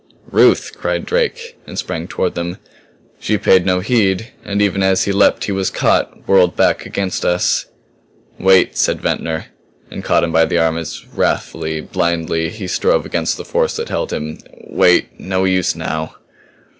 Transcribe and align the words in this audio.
"Ruth!" 0.31 0.71
cried 0.75 1.05
Drake 1.05 1.59
and 1.67 1.77
sprang 1.77 2.07
toward 2.07 2.33
them. 2.33 2.57
She 3.19 3.37
paid 3.37 3.67
no 3.67 3.81
heed; 3.81 4.29
and 4.43 4.59
even 4.59 4.81
as 4.81 5.03
he 5.03 5.11
leaped 5.11 5.43
he 5.43 5.51
was 5.51 5.69
caught, 5.69 6.27
whirled 6.27 6.55
back 6.55 6.87
against 6.87 7.23
us. 7.23 7.67
"Wait," 8.39 8.75
said 8.75 8.99
Ventnor, 8.99 9.45
and 9.91 10.03
caught 10.03 10.23
him 10.23 10.31
by 10.31 10.45
the 10.45 10.57
arm 10.57 10.75
as 10.79 11.05
wrathfully, 11.13 11.81
blindedly, 11.81 12.49
he 12.49 12.65
strove 12.67 13.05
against 13.05 13.37
the 13.37 13.45
force 13.45 13.75
that 13.75 13.89
held 13.89 14.11
him. 14.11 14.39
"Wait. 14.67 15.19
No 15.19 15.43
use 15.43 15.75
now." 15.75 16.15